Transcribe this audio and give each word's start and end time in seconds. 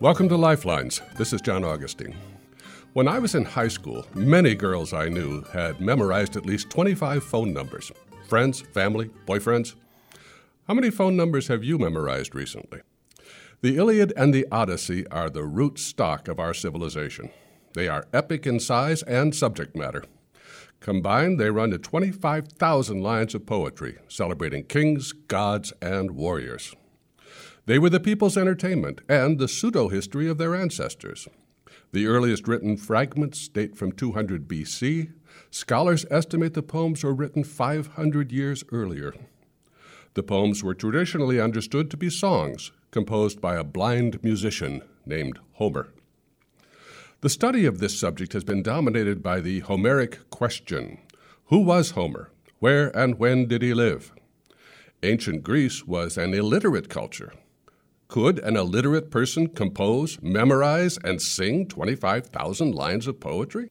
Welcome 0.00 0.28
to 0.28 0.36
Lifelines. 0.36 1.02
This 1.16 1.32
is 1.32 1.40
John 1.40 1.64
Augustine. 1.64 2.14
When 2.92 3.08
I 3.08 3.18
was 3.18 3.34
in 3.34 3.44
high 3.44 3.66
school, 3.66 4.06
many 4.14 4.54
girls 4.54 4.92
I 4.92 5.08
knew 5.08 5.42
had 5.52 5.80
memorized 5.80 6.36
at 6.36 6.46
least 6.46 6.70
25 6.70 7.24
phone 7.24 7.52
numbers 7.52 7.90
friends, 8.28 8.60
family, 8.60 9.10
boyfriends. 9.26 9.74
How 10.68 10.74
many 10.74 10.90
phone 10.90 11.16
numbers 11.16 11.48
have 11.48 11.64
you 11.64 11.78
memorized 11.78 12.32
recently? 12.36 12.82
The 13.60 13.76
Iliad 13.76 14.12
and 14.16 14.32
the 14.32 14.46
Odyssey 14.52 15.04
are 15.08 15.28
the 15.28 15.42
root 15.42 15.80
stock 15.80 16.28
of 16.28 16.38
our 16.38 16.54
civilization. 16.54 17.30
They 17.74 17.88
are 17.88 18.06
epic 18.12 18.46
in 18.46 18.60
size 18.60 19.02
and 19.02 19.34
subject 19.34 19.74
matter. 19.74 20.04
Combined, 20.78 21.40
they 21.40 21.50
run 21.50 21.70
to 21.70 21.78
25,000 21.78 23.02
lines 23.02 23.34
of 23.34 23.46
poetry 23.46 23.98
celebrating 24.06 24.62
kings, 24.62 25.10
gods, 25.10 25.72
and 25.82 26.12
warriors. 26.12 26.76
They 27.68 27.78
were 27.78 27.90
the 27.90 28.00
people's 28.00 28.38
entertainment 28.38 29.02
and 29.10 29.38
the 29.38 29.46
pseudo 29.46 29.88
history 29.88 30.26
of 30.26 30.38
their 30.38 30.54
ancestors. 30.54 31.28
The 31.92 32.06
earliest 32.06 32.48
written 32.48 32.78
fragments 32.78 33.46
date 33.46 33.76
from 33.76 33.92
200 33.92 34.48
BC. 34.48 35.12
Scholars 35.50 36.06
estimate 36.10 36.54
the 36.54 36.62
poems 36.62 37.04
were 37.04 37.12
written 37.12 37.44
500 37.44 38.32
years 38.32 38.64
earlier. 38.72 39.12
The 40.14 40.22
poems 40.22 40.64
were 40.64 40.72
traditionally 40.72 41.38
understood 41.38 41.90
to 41.90 41.98
be 41.98 42.08
songs 42.08 42.72
composed 42.90 43.38
by 43.38 43.56
a 43.56 43.64
blind 43.64 44.24
musician 44.24 44.80
named 45.04 45.38
Homer. 45.56 45.88
The 47.20 47.28
study 47.28 47.66
of 47.66 47.80
this 47.80 48.00
subject 48.00 48.32
has 48.32 48.44
been 48.44 48.62
dominated 48.62 49.22
by 49.22 49.40
the 49.40 49.60
Homeric 49.60 50.30
question 50.30 51.00
Who 51.48 51.58
was 51.58 51.90
Homer? 51.90 52.30
Where 52.60 52.88
and 52.96 53.18
when 53.18 53.46
did 53.46 53.60
he 53.60 53.74
live? 53.74 54.12
Ancient 55.02 55.42
Greece 55.42 55.84
was 55.84 56.16
an 56.16 56.32
illiterate 56.32 56.88
culture. 56.88 57.34
Could 58.08 58.38
an 58.38 58.56
illiterate 58.56 59.10
person 59.10 59.48
compose, 59.48 60.18
memorize, 60.22 60.98
and 61.04 61.20
sing 61.20 61.68
25,000 61.68 62.74
lines 62.74 63.06
of 63.06 63.20
poetry? 63.20 63.70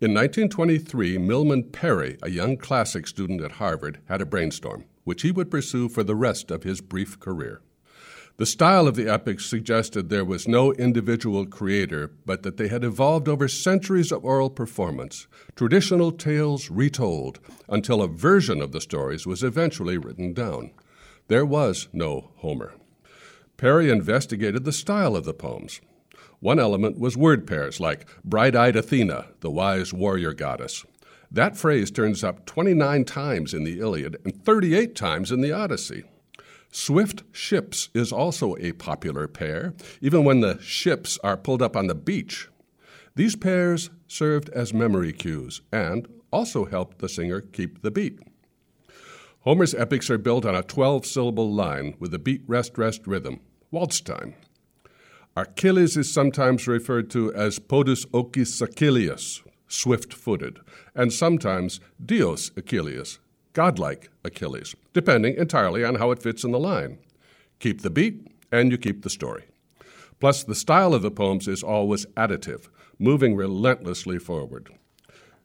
In 0.00 0.14
1923, 0.14 1.18
Milman 1.18 1.64
Parry, 1.64 2.16
a 2.22 2.30
young 2.30 2.56
classic 2.56 3.08
student 3.08 3.42
at 3.42 3.52
Harvard, 3.52 3.98
had 4.04 4.22
a 4.22 4.26
brainstorm, 4.26 4.84
which 5.02 5.22
he 5.22 5.32
would 5.32 5.50
pursue 5.50 5.88
for 5.88 6.04
the 6.04 6.14
rest 6.14 6.52
of 6.52 6.62
his 6.62 6.80
brief 6.80 7.18
career. 7.18 7.60
The 8.36 8.46
style 8.46 8.86
of 8.86 8.94
the 8.94 9.08
epics 9.08 9.46
suggested 9.46 10.08
there 10.08 10.24
was 10.24 10.46
no 10.46 10.72
individual 10.74 11.44
creator, 11.44 12.12
but 12.24 12.44
that 12.44 12.56
they 12.56 12.68
had 12.68 12.84
evolved 12.84 13.28
over 13.28 13.48
centuries 13.48 14.12
of 14.12 14.24
oral 14.24 14.48
performance, 14.48 15.26
traditional 15.56 16.12
tales 16.12 16.70
retold, 16.70 17.40
until 17.68 18.00
a 18.00 18.06
version 18.06 18.62
of 18.62 18.70
the 18.70 18.80
stories 18.80 19.26
was 19.26 19.42
eventually 19.42 19.98
written 19.98 20.32
down. 20.32 20.70
There 21.26 21.44
was 21.44 21.88
no 21.92 22.30
Homer. 22.36 22.74
Parry 23.60 23.90
investigated 23.90 24.64
the 24.64 24.72
style 24.72 25.14
of 25.14 25.26
the 25.26 25.34
poems. 25.34 25.82
One 26.38 26.58
element 26.58 26.98
was 26.98 27.14
word 27.14 27.46
pairs, 27.46 27.78
like 27.78 28.08
bright 28.24 28.56
eyed 28.56 28.74
Athena, 28.74 29.26
the 29.40 29.50
wise 29.50 29.92
warrior 29.92 30.32
goddess. 30.32 30.86
That 31.30 31.58
phrase 31.58 31.90
turns 31.90 32.24
up 32.24 32.46
29 32.46 33.04
times 33.04 33.52
in 33.52 33.64
the 33.64 33.78
Iliad 33.78 34.16
and 34.24 34.42
38 34.46 34.96
times 34.96 35.30
in 35.30 35.42
the 35.42 35.52
Odyssey. 35.52 36.04
Swift 36.70 37.22
ships 37.32 37.90
is 37.92 38.12
also 38.12 38.56
a 38.56 38.72
popular 38.72 39.28
pair, 39.28 39.74
even 40.00 40.24
when 40.24 40.40
the 40.40 40.58
ships 40.62 41.18
are 41.22 41.36
pulled 41.36 41.60
up 41.60 41.76
on 41.76 41.86
the 41.86 41.94
beach. 41.94 42.48
These 43.14 43.36
pairs 43.36 43.90
served 44.08 44.48
as 44.54 44.72
memory 44.72 45.12
cues 45.12 45.60
and 45.70 46.08
also 46.32 46.64
helped 46.64 47.00
the 47.00 47.10
singer 47.10 47.42
keep 47.42 47.82
the 47.82 47.90
beat. 47.90 48.20
Homer's 49.40 49.74
epics 49.74 50.08
are 50.08 50.16
built 50.16 50.46
on 50.46 50.54
a 50.54 50.62
12 50.62 51.04
syllable 51.04 51.52
line 51.52 51.94
with 51.98 52.14
a 52.14 52.18
beat 52.18 52.42
rest 52.46 52.78
rest 52.78 53.06
rhythm 53.06 53.40
time. 54.04 54.34
Achilles 55.36 55.96
is 55.96 56.12
sometimes 56.12 56.66
referred 56.66 57.08
to 57.10 57.32
as 57.34 57.58
Podus 57.58 58.04
Ocis 58.06 58.60
Achilles, 58.60 59.42
swift 59.68 60.12
footed, 60.12 60.58
and 60.94 61.12
sometimes 61.12 61.80
Dios 62.04 62.50
Achilles, 62.56 63.20
godlike 63.52 64.10
Achilles, 64.24 64.74
depending 64.92 65.36
entirely 65.36 65.84
on 65.84 65.96
how 65.96 66.10
it 66.10 66.22
fits 66.22 66.44
in 66.44 66.50
the 66.50 66.58
line. 66.58 66.98
Keep 67.60 67.82
the 67.82 67.90
beat, 67.90 68.26
and 68.50 68.72
you 68.72 68.78
keep 68.78 69.02
the 69.02 69.10
story. 69.10 69.44
Plus, 70.18 70.44
the 70.44 70.54
style 70.54 70.92
of 70.92 71.02
the 71.02 71.10
poems 71.10 71.48
is 71.48 71.62
always 71.62 72.06
additive, 72.16 72.68
moving 72.98 73.34
relentlessly 73.36 74.18
forward. 74.18 74.68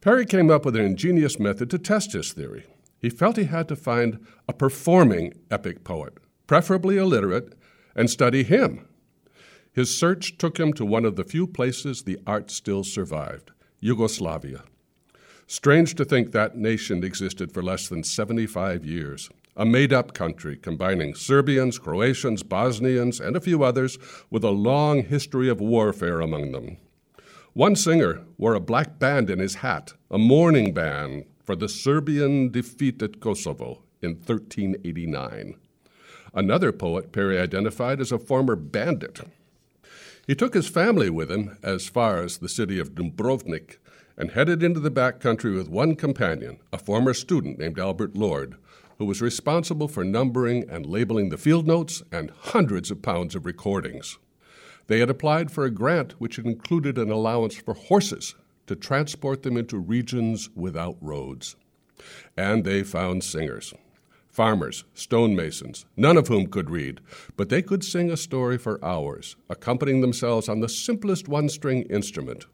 Parry 0.00 0.26
came 0.26 0.50
up 0.50 0.64
with 0.64 0.76
an 0.76 0.84
ingenious 0.84 1.38
method 1.38 1.70
to 1.70 1.78
test 1.78 2.12
his 2.12 2.32
theory. 2.32 2.64
He 3.00 3.10
felt 3.10 3.36
he 3.36 3.44
had 3.44 3.68
to 3.68 3.76
find 3.76 4.24
a 4.48 4.52
performing 4.52 5.34
epic 5.50 5.84
poet, 5.84 6.14
preferably 6.46 6.98
illiterate, 6.98 7.54
and 7.98 8.08
study 8.08 8.44
him. 8.44 8.86
His 9.72 9.94
search 9.94 10.38
took 10.38 10.58
him 10.58 10.72
to 10.74 10.84
one 10.84 11.04
of 11.04 11.16
the 11.16 11.24
few 11.24 11.48
places 11.48 12.02
the 12.02 12.18
art 12.26 12.50
still 12.50 12.84
survived 12.84 13.50
Yugoslavia. 13.80 14.62
Strange 15.48 15.94
to 15.96 16.04
think 16.04 16.30
that 16.30 16.56
nation 16.56 17.02
existed 17.02 17.52
for 17.52 17.62
less 17.62 17.88
than 17.88 18.04
75 18.04 18.84
years, 18.84 19.30
a 19.56 19.66
made 19.66 19.92
up 19.92 20.14
country 20.14 20.56
combining 20.56 21.14
Serbians, 21.14 21.78
Croatians, 21.78 22.44
Bosnians, 22.44 23.18
and 23.18 23.34
a 23.34 23.40
few 23.40 23.64
others, 23.64 23.98
with 24.30 24.44
a 24.44 24.50
long 24.50 25.02
history 25.02 25.48
of 25.48 25.60
warfare 25.60 26.20
among 26.20 26.52
them. 26.52 26.76
One 27.52 27.74
singer 27.74 28.22
wore 28.36 28.54
a 28.54 28.60
black 28.60 29.00
band 29.00 29.28
in 29.28 29.40
his 29.40 29.56
hat, 29.56 29.94
a 30.10 30.18
mourning 30.18 30.72
band 30.72 31.24
for 31.42 31.56
the 31.56 31.68
Serbian 31.68 32.50
defeat 32.52 33.02
at 33.02 33.20
Kosovo 33.20 33.82
in 34.00 34.12
1389. 34.12 35.56
Another 36.38 36.70
poet 36.70 37.10
Parry 37.10 37.36
identified 37.36 38.00
as 38.00 38.12
a 38.12 38.18
former 38.18 38.54
bandit. 38.54 39.22
He 40.24 40.36
took 40.36 40.54
his 40.54 40.68
family 40.68 41.10
with 41.10 41.32
him 41.32 41.58
as 41.64 41.88
far 41.88 42.22
as 42.22 42.38
the 42.38 42.48
city 42.48 42.78
of 42.78 42.94
Dubrovnik 42.94 43.78
and 44.16 44.30
headed 44.30 44.62
into 44.62 44.78
the 44.78 44.88
back 44.88 45.18
country 45.18 45.52
with 45.52 45.68
one 45.68 45.96
companion, 45.96 46.60
a 46.72 46.78
former 46.78 47.12
student 47.12 47.58
named 47.58 47.80
Albert 47.80 48.14
Lord, 48.14 48.54
who 48.98 49.04
was 49.04 49.20
responsible 49.20 49.88
for 49.88 50.04
numbering 50.04 50.64
and 50.70 50.86
labeling 50.86 51.30
the 51.30 51.36
field 51.36 51.66
notes 51.66 52.04
and 52.12 52.30
hundreds 52.30 52.92
of 52.92 53.02
pounds 53.02 53.34
of 53.34 53.44
recordings. 53.44 54.16
They 54.86 55.00
had 55.00 55.10
applied 55.10 55.50
for 55.50 55.64
a 55.64 55.72
grant 55.72 56.12
which 56.20 56.38
included 56.38 56.98
an 56.98 57.10
allowance 57.10 57.56
for 57.56 57.74
horses 57.74 58.36
to 58.68 58.76
transport 58.76 59.42
them 59.42 59.56
into 59.56 59.76
regions 59.76 60.50
without 60.54 60.98
roads. 61.00 61.56
And 62.36 62.62
they 62.62 62.84
found 62.84 63.24
singers 63.24 63.74
farmers, 64.38 64.84
stonemasons, 64.94 65.84
none 65.96 66.16
of 66.16 66.28
whom 66.28 66.46
could 66.46 66.70
read, 66.70 67.00
but 67.36 67.48
they 67.48 67.60
could 67.60 67.82
sing 67.82 68.08
a 68.08 68.16
story 68.16 68.56
for 68.56 68.78
hours, 68.84 69.34
accompanying 69.50 70.00
themselves 70.00 70.48
on 70.48 70.60
the 70.60 70.68
simplest 70.68 71.26
one 71.26 71.48
string 71.48 71.82
instrument. 71.90 72.46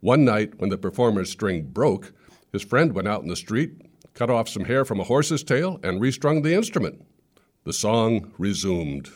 One 0.00 0.26
night, 0.26 0.60
when 0.60 0.68
the 0.68 0.76
performer's 0.76 1.30
string 1.30 1.70
broke, 1.72 2.12
his 2.52 2.60
friend 2.60 2.92
went 2.92 3.08
out 3.08 3.22
in 3.22 3.28
the 3.28 3.34
street, 3.34 3.80
cut 4.12 4.28
off 4.28 4.50
some 4.50 4.66
hair 4.66 4.84
from 4.84 5.00
a 5.00 5.04
horse's 5.04 5.42
tail, 5.42 5.80
and 5.82 6.02
restrung 6.02 6.42
the 6.42 6.52
instrument. 6.52 7.02
The 7.64 7.72
song 7.72 8.34
resumed. 8.36 9.08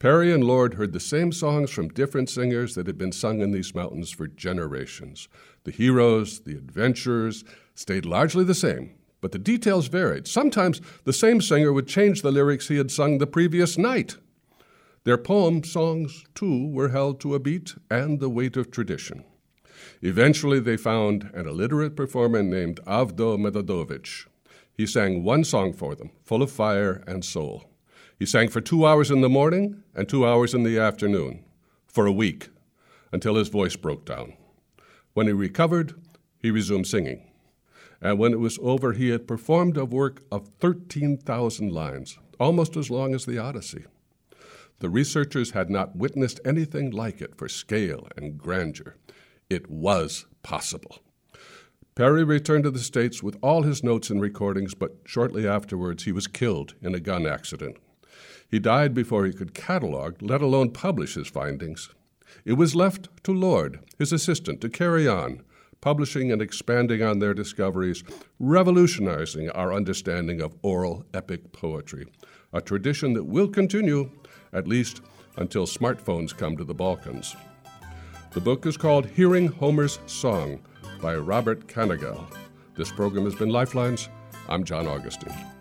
Parry 0.00 0.32
and 0.32 0.42
Lord 0.42 0.74
heard 0.74 0.92
the 0.92 0.98
same 0.98 1.30
songs 1.30 1.70
from 1.70 1.90
different 1.90 2.28
singers 2.28 2.74
that 2.74 2.88
had 2.88 2.98
been 2.98 3.12
sung 3.12 3.40
in 3.40 3.52
these 3.52 3.76
mountains 3.76 4.10
for 4.10 4.26
generations. 4.26 5.28
The 5.62 5.70
heroes, 5.70 6.40
the 6.40 6.56
adventurers, 6.56 7.44
stayed 7.76 8.04
largely 8.04 8.42
the 8.42 8.54
same, 8.54 8.96
but 9.20 9.32
the 9.32 9.38
details 9.38 9.88
varied. 9.88 10.26
Sometimes 10.26 10.80
the 11.04 11.12
same 11.12 11.40
singer 11.40 11.72
would 11.72 11.86
change 11.86 12.22
the 12.22 12.32
lyrics 12.32 12.68
he 12.68 12.76
had 12.76 12.90
sung 12.90 13.18
the 13.18 13.26
previous 13.26 13.76
night. 13.76 14.16
Their 15.04 15.18
poem 15.18 15.64
songs, 15.64 16.24
too, 16.34 16.68
were 16.68 16.90
held 16.90 17.20
to 17.20 17.34
a 17.34 17.38
beat 17.38 17.74
and 17.90 18.20
the 18.20 18.28
weight 18.28 18.56
of 18.56 18.70
tradition. 18.70 19.24
Eventually, 20.02 20.60
they 20.60 20.76
found 20.76 21.30
an 21.34 21.46
illiterate 21.46 21.96
performer 21.96 22.42
named 22.42 22.80
Avdo 22.86 23.38
Mededović. 23.38 24.26
He 24.72 24.86
sang 24.86 25.24
one 25.24 25.44
song 25.44 25.72
for 25.72 25.94
them, 25.94 26.10
full 26.22 26.42
of 26.42 26.50
fire 26.50 27.02
and 27.06 27.24
soul. 27.24 27.64
He 28.18 28.26
sang 28.26 28.48
for 28.48 28.60
two 28.60 28.86
hours 28.86 29.10
in 29.10 29.22
the 29.22 29.28
morning 29.28 29.82
and 29.94 30.08
two 30.08 30.26
hours 30.26 30.54
in 30.54 30.62
the 30.62 30.78
afternoon, 30.78 31.44
for 31.86 32.06
a 32.06 32.12
week, 32.12 32.48
until 33.12 33.36
his 33.36 33.48
voice 33.48 33.76
broke 33.76 34.04
down. 34.04 34.34
When 35.14 35.26
he 35.26 35.32
recovered, 35.32 35.94
he 36.38 36.50
resumed 36.50 36.86
singing 36.86 37.29
and 38.00 38.18
when 38.18 38.32
it 38.32 38.40
was 38.40 38.58
over, 38.62 38.92
he 38.92 39.10
had 39.10 39.28
performed 39.28 39.76
a 39.76 39.84
work 39.84 40.22
of 40.30 40.48
13,000 40.60 41.70
lines, 41.70 42.18
almost 42.38 42.76
as 42.76 42.90
long 42.90 43.14
as 43.14 43.26
the 43.26 43.38
Odyssey. 43.38 43.84
The 44.78 44.88
researchers 44.88 45.50
had 45.50 45.68
not 45.68 45.96
witnessed 45.96 46.40
anything 46.44 46.90
like 46.90 47.20
it 47.20 47.36
for 47.36 47.48
scale 47.48 48.08
and 48.16 48.38
grandeur. 48.38 48.96
It 49.50 49.70
was 49.70 50.26
possible. 50.42 51.00
Parry 51.94 52.24
returned 52.24 52.64
to 52.64 52.70
the 52.70 52.78
States 52.78 53.22
with 53.22 53.36
all 53.42 53.62
his 53.62 53.84
notes 53.84 54.08
and 54.08 54.22
recordings, 54.22 54.74
but 54.74 54.96
shortly 55.04 55.46
afterwards 55.46 56.04
he 56.04 56.12
was 56.12 56.26
killed 56.26 56.74
in 56.80 56.94
a 56.94 57.00
gun 57.00 57.26
accident. 57.26 57.76
He 58.48 58.58
died 58.58 58.94
before 58.94 59.26
he 59.26 59.32
could 59.34 59.52
catalog, 59.52 60.22
let 60.22 60.40
alone 60.40 60.70
publish 60.70 61.14
his 61.14 61.28
findings. 61.28 61.90
It 62.44 62.54
was 62.54 62.74
left 62.74 63.08
to 63.24 63.32
Lord, 63.32 63.80
his 63.98 64.12
assistant, 64.12 64.62
to 64.62 64.70
carry 64.70 65.06
on, 65.06 65.42
publishing 65.80 66.30
and 66.32 66.42
expanding 66.42 67.02
on 67.02 67.18
their 67.18 67.34
discoveries, 67.34 68.04
revolutionizing 68.38 69.50
our 69.50 69.72
understanding 69.72 70.40
of 70.40 70.56
oral 70.62 71.04
epic 71.14 71.52
poetry, 71.52 72.06
a 72.52 72.60
tradition 72.60 73.12
that 73.14 73.24
will 73.24 73.48
continue, 73.48 74.10
at 74.52 74.68
least 74.68 75.00
until 75.36 75.66
smartphones 75.66 76.36
come 76.36 76.56
to 76.56 76.64
the 76.64 76.74
Balkans. 76.74 77.36
The 78.32 78.40
book 78.40 78.66
is 78.66 78.76
called 78.76 79.06
Hearing 79.06 79.48
Homer's 79.48 79.98
Song 80.06 80.60
by 81.00 81.16
Robert 81.16 81.66
Kanigel. 81.66 82.32
This 82.76 82.92
program 82.92 83.24
has 83.24 83.34
been 83.34 83.48
Lifelines. 83.48 84.08
I'm 84.48 84.64
John 84.64 84.86
Augustine. 84.86 85.59